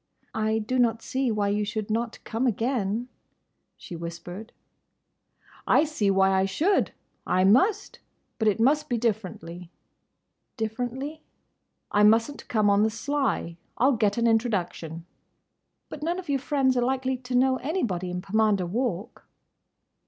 [0.33, 3.07] "I do not see why you should not come again,"
[3.77, 4.51] she whispered.
[5.67, 6.91] "I see why I should!
[7.27, 9.69] I must!—But it must be differently."
[10.57, 11.21] "Differently—?"
[11.91, 13.57] "I mustn't come on the sly.
[13.77, 15.05] I'll get an introduction."
[15.87, 19.27] "But none of your friends are likely to know anybody in Pomander Walk!"